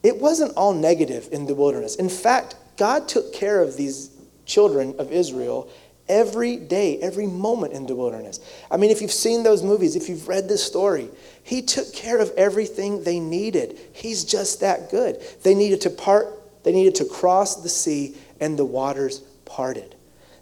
[0.03, 1.95] It wasn't all negative in the wilderness.
[1.95, 4.11] In fact, God took care of these
[4.45, 5.69] children of Israel
[6.09, 8.39] every day, every moment in the wilderness.
[8.71, 11.09] I mean, if you've seen those movies, if you've read this story,
[11.43, 13.77] he took care of everything they needed.
[13.93, 15.21] He's just that good.
[15.43, 16.27] They needed to part,
[16.63, 19.95] they needed to cross the sea, and the waters parted.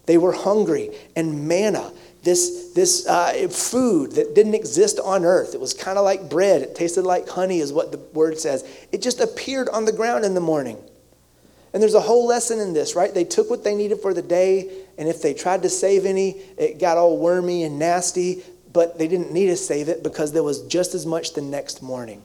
[0.06, 5.62] They were hungry, and manna, this, this uh, food that didn't exist on earth, it
[5.62, 6.62] was kind of like bread.
[6.62, 8.64] It tasted like honey, is what the word says.
[8.92, 10.78] It just appeared on the ground in the morning.
[11.76, 13.14] And there's a whole lesson in this, right?
[13.14, 16.42] They took what they needed for the day, and if they tried to save any,
[16.58, 20.42] it got all wormy and nasty, but they didn't need to save it because there
[20.42, 22.22] was just as much the next morning.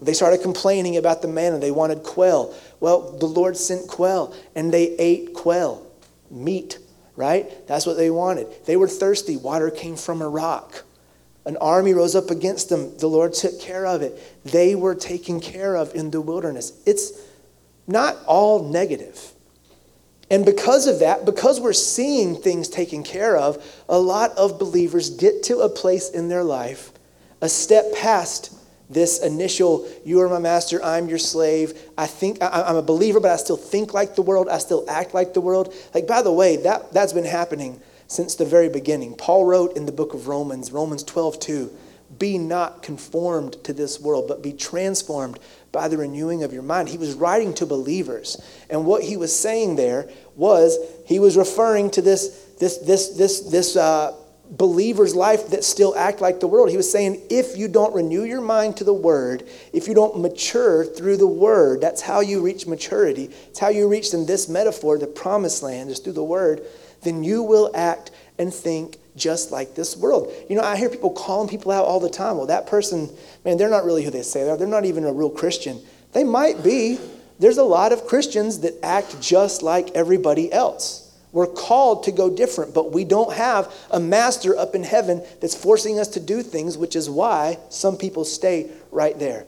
[0.00, 1.58] They started complaining about the manna.
[1.58, 2.54] They wanted quail.
[2.80, 5.86] Well, the Lord sent quail, and they ate quail,
[6.30, 6.78] meat,
[7.14, 7.46] right?
[7.66, 8.46] That's what they wanted.
[8.64, 9.36] They were thirsty.
[9.36, 10.82] Water came from a rock.
[11.44, 12.96] An army rose up against them.
[12.96, 14.18] The Lord took care of it.
[14.46, 16.72] They were taken care of in the wilderness.
[16.86, 17.12] It's
[17.86, 19.32] not all negative.
[20.30, 25.10] And because of that, because we're seeing things taken care of, a lot of believers
[25.10, 26.92] get to a place in their life,
[27.40, 28.54] a step past
[28.90, 31.78] this initial, you are my master, I'm your slave.
[31.96, 35.14] I think I'm a believer, but I still think like the world, I still act
[35.14, 35.74] like the world.
[35.94, 39.14] Like, by the way, that, that's been happening since the very beginning.
[39.14, 41.76] Paul wrote in the book of Romans, Romans 12, 2,
[42.18, 45.38] be not conformed to this world, but be transformed
[45.74, 46.88] by the renewing of your mind.
[46.88, 48.40] He was writing to believers.
[48.70, 53.40] And what he was saying there was he was referring to this, this, this, this,
[53.40, 54.14] this uh,
[54.50, 56.70] believer's life that still act like the world.
[56.70, 60.20] He was saying, if you don't renew your mind to the word, if you don't
[60.20, 63.30] mature through the word, that's how you reach maturity.
[63.48, 66.62] It's how you reach in this metaphor, the promised land is through the word,
[67.02, 70.32] then you will act and think just like this world.
[70.48, 72.36] You know, I hear people calling people out all the time.
[72.36, 73.10] Well, that person,
[73.44, 74.56] man, they're not really who they say they are.
[74.56, 75.80] They're not even a real Christian.
[76.12, 76.98] They might be.
[77.38, 81.12] There's a lot of Christians that act just like everybody else.
[81.32, 85.54] We're called to go different, but we don't have a master up in heaven that's
[85.54, 89.44] forcing us to do things, which is why some people stay right there.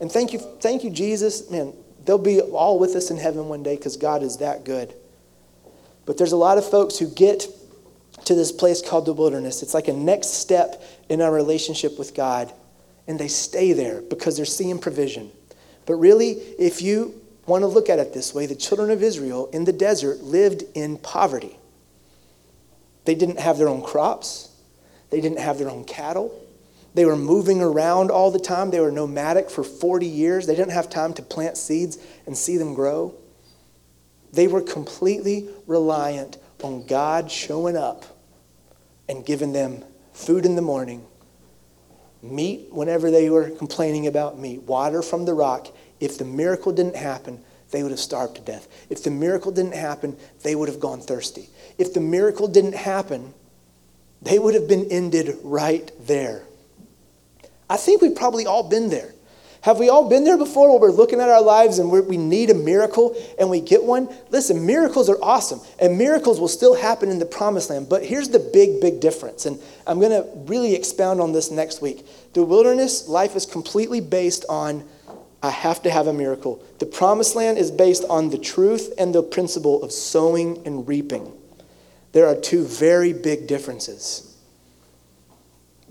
[0.00, 1.48] And thank you, thank you, Jesus.
[1.48, 1.72] Man,
[2.04, 4.92] they'll be all with us in heaven one day because God is that good.
[6.06, 7.46] But there's a lot of folks who get
[8.28, 9.62] to this place called the wilderness.
[9.62, 12.52] It's like a next step in our relationship with God.
[13.06, 15.32] And they stay there because they're seeing provision.
[15.86, 19.48] But really, if you want to look at it this way, the children of Israel
[19.54, 21.58] in the desert lived in poverty.
[23.06, 24.54] They didn't have their own crops,
[25.08, 26.44] they didn't have their own cattle.
[26.92, 28.70] They were moving around all the time.
[28.70, 30.46] They were nomadic for 40 years.
[30.46, 33.14] They didn't have time to plant seeds and see them grow.
[34.32, 38.17] They were completely reliant on God showing up
[39.08, 41.06] and given them food in the morning,
[42.22, 45.68] meat whenever they were complaining about meat, water from the rock.
[46.00, 48.68] If the miracle didn't happen, they would have starved to death.
[48.88, 51.48] If the miracle didn't happen, they would have gone thirsty.
[51.76, 53.34] If the miracle didn't happen,
[54.22, 56.44] they would have been ended right there.
[57.70, 59.14] I think we've probably all been there.
[59.62, 62.50] Have we all been there before where we're looking at our lives and we need
[62.50, 64.08] a miracle and we get one?
[64.30, 67.88] Listen, miracles are awesome and miracles will still happen in the promised land.
[67.88, 69.46] But here's the big, big difference.
[69.46, 72.06] And I'm going to really expound on this next week.
[72.34, 74.84] The wilderness life is completely based on
[75.42, 76.62] I have to have a miracle.
[76.78, 81.32] The promised land is based on the truth and the principle of sowing and reaping.
[82.12, 84.36] There are two very big differences.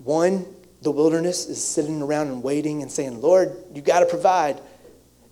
[0.04, 0.46] One
[0.82, 4.60] the wilderness is sitting around and waiting and saying, Lord, you got to provide.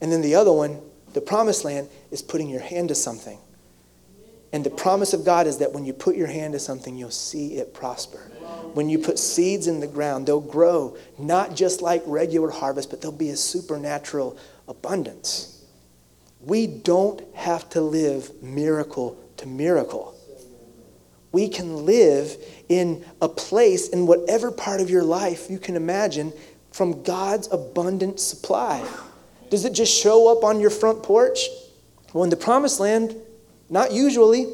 [0.01, 0.81] And then the other one,
[1.13, 3.39] the promised land, is putting your hand to something.
[4.53, 7.11] And the promise of God is that when you put your hand to something, you'll
[7.11, 8.19] see it prosper.
[8.75, 13.01] When you put seeds in the ground, they'll grow, not just like regular harvest, but
[13.01, 14.37] there'll be a supernatural
[14.69, 15.65] abundance.
[16.41, 20.16] We don't have to live miracle to miracle
[21.33, 22.37] we can live
[22.69, 26.33] in a place in whatever part of your life you can imagine
[26.73, 28.87] from God's abundant supply.
[29.51, 31.49] Does it just show up on your front porch?
[32.13, 33.15] Well, in the promised land,
[33.69, 34.47] not usually.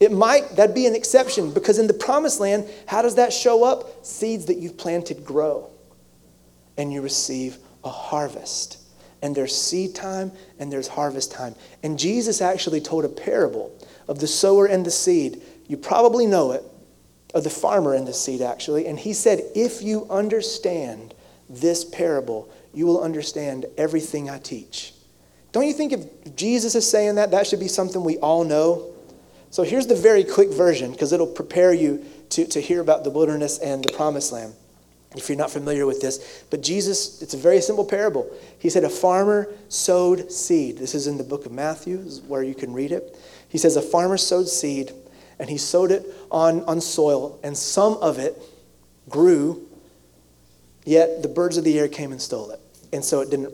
[0.00, 3.64] It might, that'd be an exception because in the promised land, how does that show
[3.64, 4.04] up?
[4.04, 5.70] Seeds that you've planted grow
[6.76, 8.78] and you receive a harvest.
[9.22, 11.54] And there's seed time and there's harvest time.
[11.82, 13.72] And Jesus actually told a parable
[14.08, 15.40] of the sower and the seed.
[15.66, 16.62] You probably know it,
[17.34, 18.86] of the farmer and the seed, actually.
[18.86, 21.14] And he said, If you understand
[21.48, 24.92] this parable, you will understand everything I teach.
[25.52, 28.92] Don't you think if Jesus is saying that, that should be something we all know?
[29.50, 33.10] So here's the very quick version because it'll prepare you to, to hear about the
[33.10, 34.54] wilderness and the promised land
[35.16, 36.44] if you're not familiar with this.
[36.50, 38.30] But Jesus, it's a very simple parable.
[38.58, 40.78] He said, A farmer sowed seed.
[40.78, 43.16] This is in the book of Matthew, where you can read it.
[43.48, 44.92] He says, A farmer sowed seed,
[45.38, 48.40] and he sowed it on, on soil, and some of it
[49.08, 49.66] grew,
[50.84, 52.60] yet the birds of the air came and stole it.
[52.92, 53.52] And so it didn't,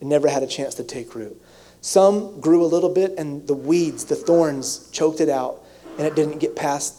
[0.00, 1.40] it never had a chance to take root.
[1.80, 5.64] Some grew a little bit, and the weeds, the thorns, choked it out,
[5.98, 6.94] and it didn't get past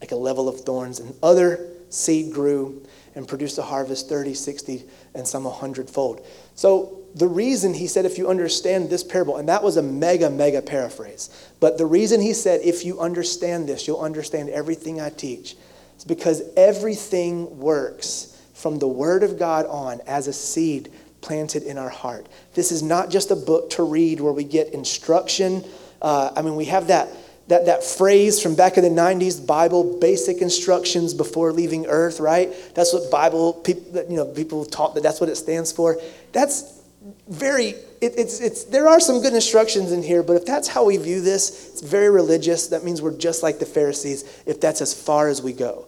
[0.00, 1.00] like a level of thorns.
[1.00, 2.82] And other seed grew
[3.14, 6.26] and produced a harvest 30, 60, and some 100 fold.
[6.54, 10.30] So the reason he said, if you understand this parable, and that was a mega,
[10.30, 11.28] mega paraphrase,
[11.62, 15.54] but the reason he said, if you understand this, you'll understand everything I teach,
[15.96, 21.78] is because everything works from the Word of God on as a seed planted in
[21.78, 22.26] our heart.
[22.54, 25.64] This is not just a book to read where we get instruction.
[26.02, 27.08] Uh, I mean, we have that
[27.46, 32.52] that, that phrase from back in the 90s, Bible basic instructions before leaving earth, right?
[32.74, 36.00] That's what Bible, people, you know, people taught that that's what it stands for.
[36.32, 36.81] That's
[37.28, 40.84] very, it, it's, it's, there are some good instructions in here, but if that's how
[40.84, 42.68] we view this, it's very religious.
[42.68, 45.86] That means we're just like the Pharisees if that's as far as we go.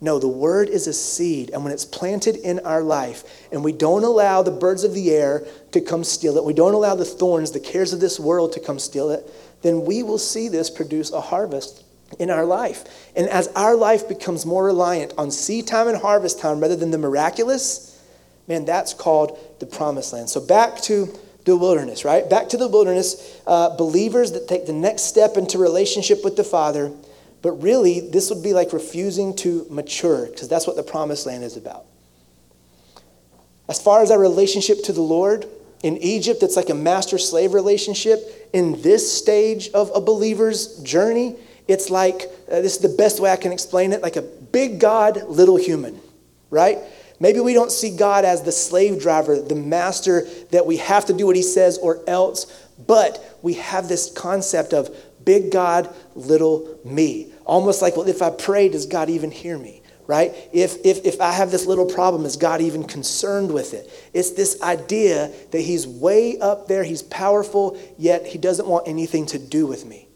[0.00, 3.72] No, the word is a seed, and when it's planted in our life, and we
[3.72, 7.04] don't allow the birds of the air to come steal it, we don't allow the
[7.04, 9.28] thorns, the cares of this world to come steal it,
[9.62, 11.84] then we will see this produce a harvest
[12.20, 12.84] in our life.
[13.16, 16.92] And as our life becomes more reliant on seed time and harvest time rather than
[16.92, 17.87] the miraculous,
[18.48, 20.30] man, that's called the promised land.
[20.30, 21.08] So back to
[21.44, 22.28] the wilderness, right?
[22.28, 26.44] Back to the wilderness, uh, believers that take the next step into relationship with the
[26.44, 26.92] Father,
[27.40, 31.44] but really, this would be like refusing to mature, because that's what the promised land
[31.44, 31.84] is about.
[33.68, 35.46] As far as our relationship to the Lord,
[35.82, 38.48] in Egypt, it's like a master slave relationship.
[38.52, 41.36] In this stage of a believer's journey,
[41.68, 44.80] it's like uh, this is the best way I can explain it like a big
[44.80, 46.00] God, little human,
[46.50, 46.78] right?
[47.20, 51.12] Maybe we don't see God as the slave driver, the master that we have to
[51.12, 52.46] do what he says or else,
[52.86, 57.32] but we have this concept of big God, little me.
[57.44, 59.82] Almost like, well, if I pray, does God even hear me?
[60.08, 60.34] right?
[60.54, 63.92] If, if, if I have this little problem, is God even concerned with it?
[64.14, 69.26] It's this idea that He's way up there, He's powerful, yet He doesn't want anything
[69.26, 70.08] to do with me.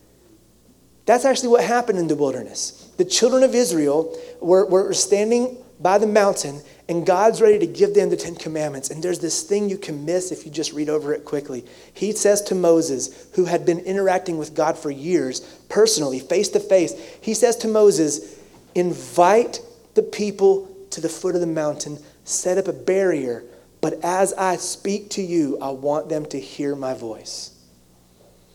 [1.05, 2.91] That's actually what happened in the wilderness.
[2.97, 7.95] The children of Israel were, were standing by the mountain, and God's ready to give
[7.95, 8.91] them the Ten Commandments.
[8.91, 11.65] And there's this thing you can miss if you just read over it quickly.
[11.93, 16.61] He says to Moses, who had been interacting with God for years, personally, face to
[16.61, 18.39] face, he says to Moses,
[18.75, 19.61] Invite
[19.95, 23.45] the people to the foot of the mountain, set up a barrier,
[23.81, 27.51] but as I speak to you, I want them to hear my voice.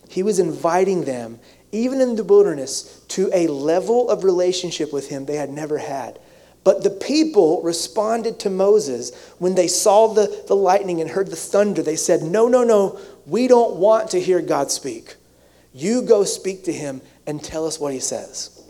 [0.10, 1.40] He was inviting them,
[1.72, 6.20] even in the wilderness, to a level of relationship with him they had never had.
[6.68, 11.38] But the people responded to Moses when they saw the, the lightning and heard the
[11.38, 11.82] thunder.
[11.82, 15.16] They said, No, no, no, we don't want to hear God speak.
[15.72, 18.62] You go speak to him and tell us what he says.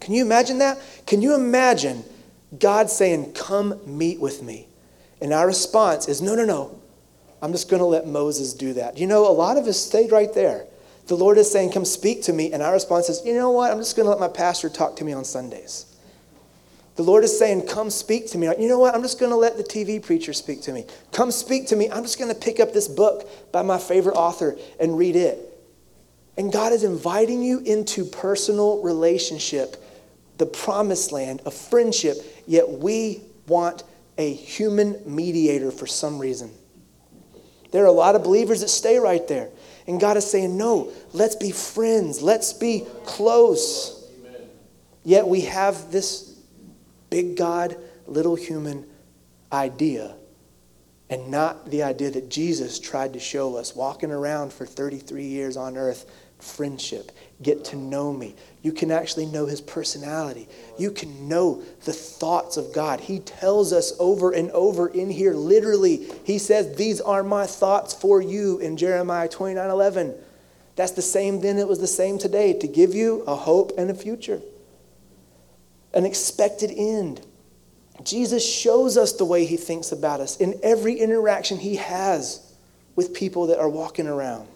[0.00, 0.80] Can you imagine that?
[1.06, 2.02] Can you imagine
[2.58, 4.66] God saying, Come meet with me?
[5.20, 6.82] And our response is, No, no, no.
[7.40, 8.98] I'm just going to let Moses do that.
[8.98, 10.66] You know, a lot of us stayed right there.
[11.06, 12.52] The Lord is saying, Come speak to me.
[12.52, 13.70] And our response is, You know what?
[13.70, 15.93] I'm just going to let my pastor talk to me on Sundays.
[16.96, 18.46] The Lord is saying, Come speak to me.
[18.58, 18.94] You know what?
[18.94, 20.86] I'm just going to let the TV preacher speak to me.
[21.12, 21.90] Come speak to me.
[21.90, 25.38] I'm just going to pick up this book by my favorite author and read it.
[26.36, 29.76] And God is inviting you into personal relationship
[30.38, 32.16] the promised land of friendship,
[32.46, 33.84] yet we want
[34.18, 36.50] a human mediator for some reason.
[37.70, 39.48] There are a lot of believers that stay right there.
[39.86, 44.08] And God is saying, no, let's be friends, let's be close.
[44.20, 44.48] Amen.
[45.04, 46.33] Yet we have this
[47.14, 47.76] big God,
[48.08, 48.84] little human
[49.52, 50.16] idea,
[51.08, 55.56] and not the idea that Jesus tried to show us walking around for 33 years
[55.56, 56.10] on earth
[56.40, 58.34] friendship, get to know me.
[58.62, 60.48] You can actually know his personality.
[60.76, 62.98] You can know the thoughts of God.
[62.98, 67.94] He tells us over and over in here, literally, he says, These are my thoughts
[67.94, 70.14] for you in Jeremiah 29 11.
[70.74, 73.88] That's the same then, it was the same today to give you a hope and
[73.88, 74.40] a future,
[75.94, 77.24] an expected end.
[78.02, 82.52] Jesus shows us the way he thinks about us in every interaction he has
[82.96, 84.48] with people that are walking around.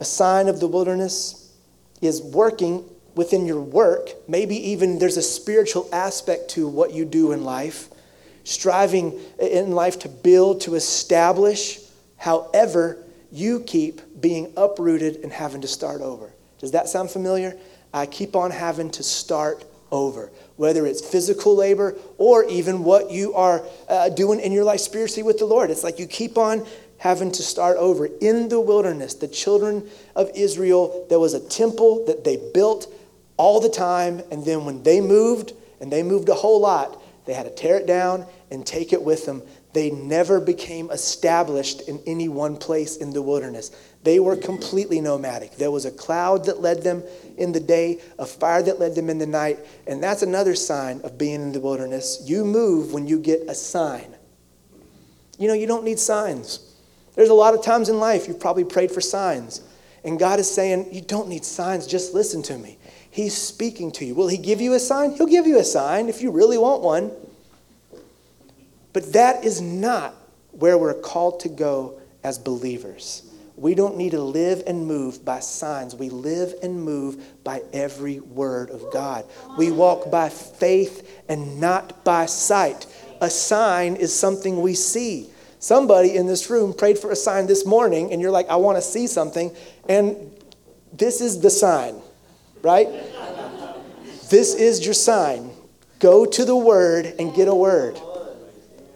[0.00, 1.52] A sign of the wilderness
[2.00, 2.84] is working
[3.14, 4.10] within your work.
[4.28, 7.88] Maybe even there's a spiritual aspect to what you do in life,
[8.44, 11.80] striving in life to build, to establish.
[12.16, 16.32] However, you keep being uprooted and having to start over.
[16.58, 17.56] Does that sound familiar?
[17.92, 23.34] I keep on having to start over, whether it's physical labor or even what you
[23.34, 25.70] are uh, doing in your life spiritually with the Lord.
[25.70, 26.66] It's like you keep on
[26.98, 28.06] having to start over.
[28.20, 32.92] In the wilderness, the children of Israel, there was a temple that they built
[33.36, 37.32] all the time, and then when they moved, and they moved a whole lot, they
[37.32, 39.42] had to tear it down and take it with them.
[39.72, 43.70] They never became established in any one place in the wilderness.
[44.02, 45.56] They were completely nomadic.
[45.56, 47.04] There was a cloud that led them
[47.36, 51.00] in the day, a fire that led them in the night, and that's another sign
[51.02, 52.22] of being in the wilderness.
[52.24, 54.16] You move when you get a sign.
[55.38, 56.74] You know, you don't need signs.
[57.14, 59.60] There's a lot of times in life you've probably prayed for signs,
[60.04, 62.78] and God is saying, You don't need signs, just listen to me.
[63.10, 64.14] He's speaking to you.
[64.14, 65.12] Will He give you a sign?
[65.12, 67.12] He'll give you a sign if you really want one.
[68.92, 70.14] But that is not
[70.52, 73.22] where we're called to go as believers.
[73.56, 75.94] We don't need to live and move by signs.
[75.94, 79.26] We live and move by every word of God.
[79.58, 82.86] We walk by faith and not by sight.
[83.20, 85.28] A sign is something we see.
[85.58, 88.78] Somebody in this room prayed for a sign this morning, and you're like, I want
[88.78, 89.54] to see something.
[89.90, 90.16] And
[90.94, 92.00] this is the sign,
[92.62, 92.88] right?
[94.30, 95.50] this is your sign.
[95.98, 98.00] Go to the word and get a word.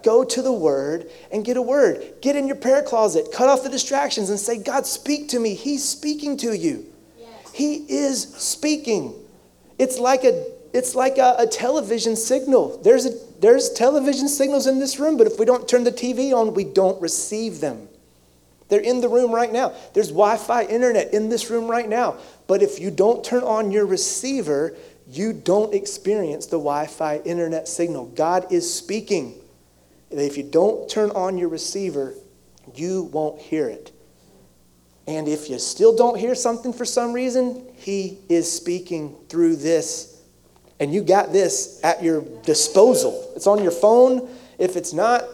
[0.04, 2.04] Go to the Word and get a word.
[2.20, 5.54] Get in your prayer closet, cut off the distractions, and say, God, speak to me.
[5.54, 6.84] He's speaking to you.
[7.18, 7.52] Yes.
[7.54, 9.14] He is speaking.
[9.78, 12.80] It's like a it's like a, a, television signal.
[12.82, 16.34] There's, a, there's television signals in this room, but if we don't turn the TV
[16.34, 17.86] on, we don't receive them.
[18.68, 19.72] They're in the room right now.
[19.92, 22.16] There's Wi Fi internet in this room right now.
[22.48, 24.74] But if you don't turn on your receiver,
[25.08, 28.06] you don't experience the Wi Fi internet signal.
[28.06, 29.38] God is speaking
[30.14, 32.14] that if you don't turn on your receiver,
[32.74, 33.92] you won't hear it.
[35.06, 40.22] And if you still don't hear something for some reason, He is speaking through this.
[40.80, 43.32] And you got this at your disposal.
[43.36, 44.28] It's on your phone.
[44.58, 45.24] If it's not,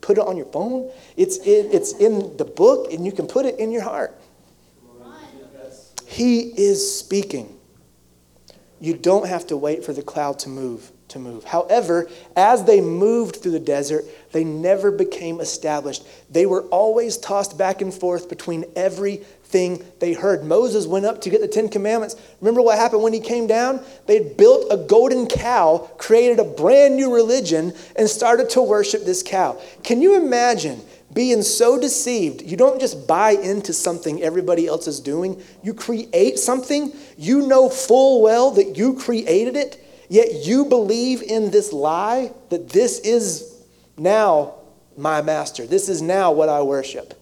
[0.00, 0.90] put it on your phone.
[1.16, 4.16] It's in, it's in the book, and you can put it in your heart.
[6.06, 7.56] He is speaking.
[8.80, 11.44] You don't have to wait for the cloud to move to move.
[11.44, 16.06] However, as they moved through the desert, they never became established.
[16.30, 20.44] They were always tossed back and forth between everything they heard.
[20.44, 22.16] Moses went up to get the Ten Commandments.
[22.40, 23.84] Remember what happened when he came down?
[24.06, 29.22] They built a golden cow, created a brand new religion, and started to worship this
[29.22, 29.60] cow.
[29.82, 30.80] Can you imagine?
[31.12, 35.42] being so deceived, you don't just buy into something everybody else is doing.
[35.62, 39.79] You create something, you know full well that you created it,
[40.10, 43.62] Yet you believe in this lie that this is
[43.96, 44.54] now
[44.96, 45.68] my master.
[45.68, 47.14] This is now what I worship.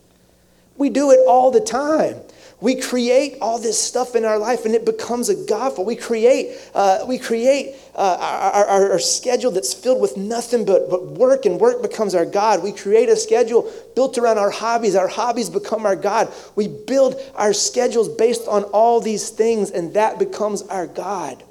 [0.79, 2.17] We do it all the time.
[2.63, 5.85] We create all this stuff in our life and it becomes a gospel.
[5.85, 10.89] We create, uh, we create uh, our, our, our, schedule that's filled with nothing but,
[10.89, 12.63] but work, and work becomes our God.
[12.63, 14.97] We create a schedule built around our hobbies.
[14.97, 16.33] Our hobbies become our God.
[16.57, 21.45] We build our schedules based on all these things, and that becomes our God.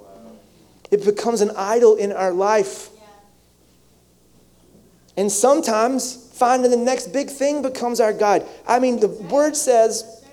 [0.92, 2.90] It becomes an idol in our life.
[5.16, 8.46] And sometimes finding the next big thing becomes our God.
[8.68, 10.24] I mean, the word says,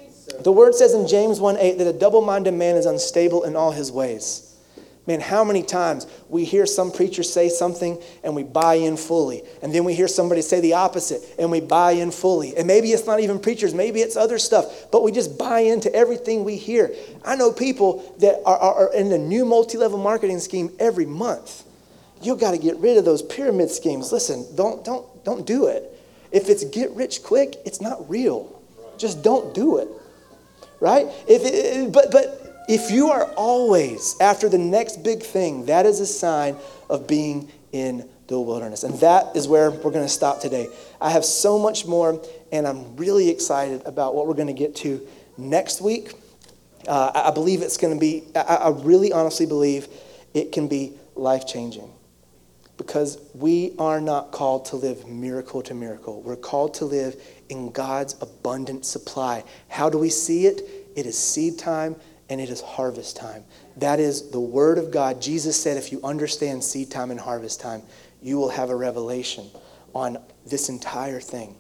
[0.41, 3.57] the word says in James 1 8 that a double minded man is unstable in
[3.57, 4.54] all his ways.
[5.07, 9.43] Man, how many times we hear some preacher say something and we buy in fully,
[9.63, 12.57] and then we hear somebody say the opposite and we buy in fully.
[12.57, 15.95] And maybe it's not even preachers, maybe it's other stuff, but we just buy into
[15.95, 16.91] everything we hear.
[17.23, 21.65] I know people that are, are in the new multi level marketing scheme every month.
[22.23, 24.11] You got to get rid of those pyramid schemes.
[24.11, 25.91] Listen, don't, don't, don't do it.
[26.33, 28.63] If it's get rich quick, it's not real.
[28.97, 29.89] Just don't do it.
[30.81, 31.07] Right?
[31.29, 36.01] If it, but, but if you are always after the next big thing, that is
[36.01, 36.57] a sign
[36.89, 38.85] of being in the wilderness.
[38.85, 40.69] And that is where we're going to stop today.
[41.01, 44.75] I have so much more, and I'm really excited about what we're going to get
[44.77, 45.07] to
[45.37, 46.13] next week.
[46.89, 49.89] Uh, I believe it's going to be, I, really honestly believe
[50.33, 51.91] it can be life changing.
[52.77, 56.21] because we are not called to live miracle to miracle.
[56.23, 59.45] We're called to live in God's abundant supply.
[59.69, 60.63] How do we see it?
[60.97, 61.97] It is seed time
[62.29, 63.45] and it is harvest time.
[63.77, 65.21] That is the word of God.
[65.21, 67.83] Jesus said, if you understand seed time and harvest time,
[68.23, 69.51] you will have a revelation
[69.95, 71.55] on this entire thing.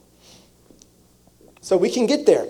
[1.60, 2.46] So we can get there.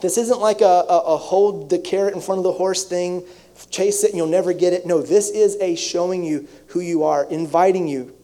[0.00, 3.24] This isn't like a, a, a, hold the carrot in front of the horse thing,
[3.70, 4.86] chase it and you'll never get it.
[4.86, 8.14] No, this is a showing you who you are, inviting you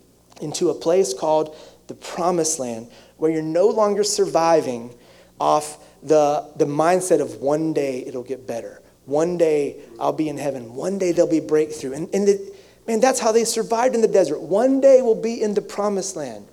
[0.40, 1.56] into a place called
[1.88, 4.94] the promised land where you're no longer surviving
[5.40, 8.80] off the, the mindset of one day it'll get better.
[9.07, 10.74] One day I'll be in heaven.
[10.74, 11.92] One day there'll be breakthrough.
[11.92, 12.55] And, and the,
[12.86, 14.40] man, that's how they survived in the desert.
[14.40, 16.46] One day we'll be in the promised land.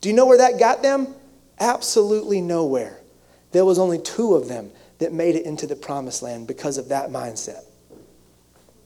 [0.00, 1.14] Do you know where that got them?
[1.58, 3.00] Absolutely nowhere.
[3.52, 6.88] There was only two of them that made it into the promised land because of
[6.88, 7.64] that mindset.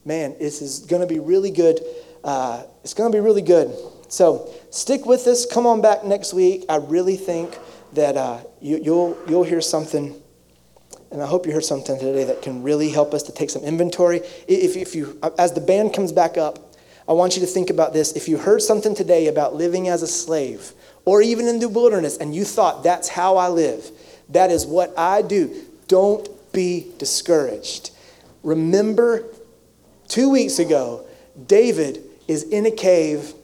[0.05, 1.81] Man, this is going to be really good.
[2.25, 3.75] Uh, it's going to be really good.
[4.09, 5.47] So stick with us.
[5.47, 6.65] Come on back next week.
[6.69, 7.59] I really think
[7.93, 10.20] that uh, you, you'll, you'll hear something,
[11.11, 13.63] and I hope you heard something today that can really help us to take some
[13.63, 14.19] inventory.
[14.47, 16.75] If, if you, as the band comes back up,
[17.09, 18.13] I want you to think about this.
[18.13, 20.73] If you heard something today about living as a slave,
[21.05, 23.91] or even in the wilderness, and you thought, that's how I live,
[24.29, 25.65] that is what I do.
[25.89, 27.91] Don't be discouraged.
[28.43, 29.25] Remember,
[30.07, 31.05] two weeks ago,
[31.47, 33.35] David is in a cave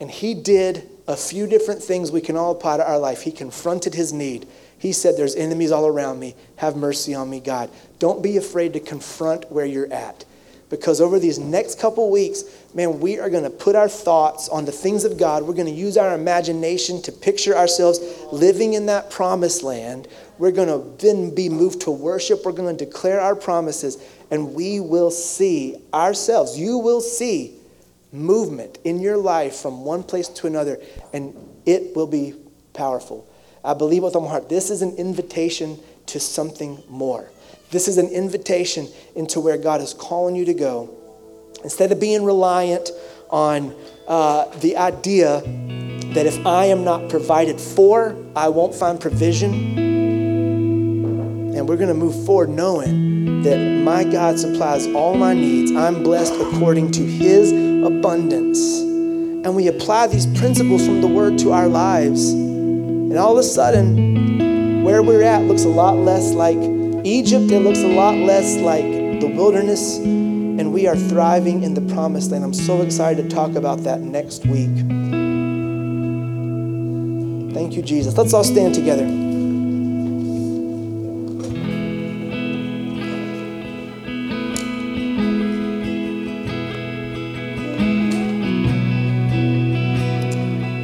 [0.00, 3.22] and he did a few different things we can all apply to our life.
[3.22, 4.46] He confronted his need.
[4.78, 6.34] He said, There's enemies all around me.
[6.56, 7.70] Have mercy on me, God.
[7.98, 10.24] Don't be afraid to confront where you're at
[10.70, 14.64] because over these next couple weeks, man, we are going to put our thoughts on
[14.64, 15.42] the things of God.
[15.44, 18.00] We're going to use our imagination to picture ourselves
[18.32, 20.08] living in that promised land.
[20.36, 22.44] We're going to then be moved to worship.
[22.44, 23.96] We're going to declare our promises,
[24.30, 26.58] and we will see ourselves.
[26.58, 27.54] You will see
[28.12, 30.78] movement in your life from one place to another,
[31.12, 32.34] and it will be
[32.74, 33.27] powerful.
[33.64, 37.30] I believe with all my heart, this is an invitation to something more.
[37.70, 40.94] This is an invitation into where God is calling you to go.
[41.64, 42.90] Instead of being reliant
[43.30, 43.74] on
[44.06, 45.42] uh, the idea
[46.14, 49.76] that if I am not provided for, I won't find provision.
[51.56, 55.72] And we're going to move forward knowing that my God supplies all my needs.
[55.72, 58.78] I'm blessed according to his abundance.
[58.80, 62.47] And we apply these principles from the word to our lives.
[63.08, 66.58] And all of a sudden, where we're at looks a lot less like
[67.04, 68.84] Egypt, it looks a lot less like
[69.20, 72.44] the wilderness, and we are thriving in the promised land.
[72.44, 74.76] I'm so excited to talk about that next week.
[77.54, 78.16] Thank you, Jesus.
[78.16, 79.06] Let's all stand together.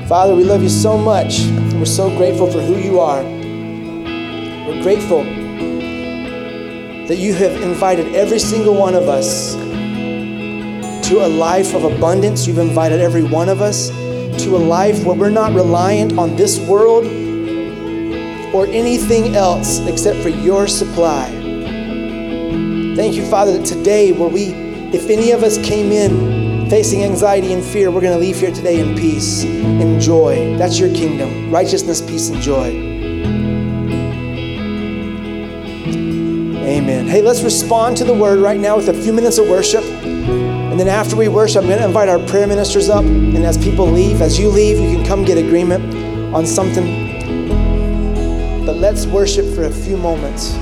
[0.08, 1.63] Father, we love you so much.
[1.74, 3.22] We're so grateful for who you are.
[3.22, 5.24] We're grateful
[7.08, 9.54] that you have invited every single one of us
[11.08, 12.46] to a life of abundance.
[12.46, 16.60] You've invited every one of us to a life where we're not reliant on this
[16.60, 17.06] world
[18.54, 21.28] or anything else except for your supply.
[22.94, 24.52] Thank you, Father, that today, where we,
[24.94, 28.52] if any of us came in facing anxiety and fear, we're going to leave here
[28.52, 30.56] today in peace and joy.
[30.56, 32.94] That's your kingdom righteousness, peace, and joy.
[36.66, 37.06] Amen.
[37.06, 39.84] Hey, let's respond to the word right now with a few minutes of worship.
[39.84, 43.04] And then after we worship, I'm going to invite our prayer ministers up.
[43.04, 47.14] And as people leave, as you leave, you can come get agreement on something.
[48.66, 50.56] But let's worship for a few moments.